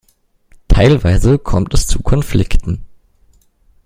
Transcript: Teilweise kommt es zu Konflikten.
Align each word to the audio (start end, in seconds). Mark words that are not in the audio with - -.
Teilweise 0.67 1.37
kommt 1.37 1.75
es 1.75 1.85
zu 1.85 2.01
Konflikten. 2.01 2.83